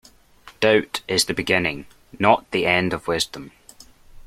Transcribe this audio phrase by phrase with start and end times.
[0.61, 1.85] Doubt is the beginning,
[2.17, 3.51] not the end of wisdom